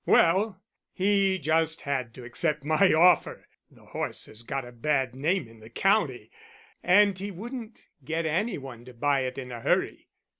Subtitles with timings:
[0.07, 0.59] Well,
[0.93, 3.45] he just had to accept my offer!
[3.69, 6.31] the horse has got a bad name in the county,
[6.81, 10.09] and he wouldn't get any one to buy it in a hurry.